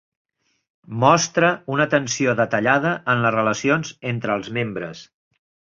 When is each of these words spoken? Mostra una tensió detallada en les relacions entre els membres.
Mostra 1.03 1.51
una 1.75 1.87
tensió 1.93 2.35
detallada 2.41 2.97
en 3.15 3.23
les 3.27 3.37
relacions 3.39 3.95
entre 4.15 4.39
els 4.41 4.55
membres. 4.61 5.07